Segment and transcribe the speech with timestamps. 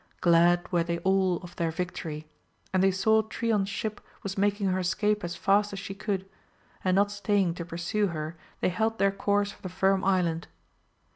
[0.19, 2.27] Glad were they all of their victory;
[2.73, 6.27] and they saw Trion's ship was making her escape as fast as she could,
[6.83, 10.47] and not staying to pursue her they held their course for the Firm Island.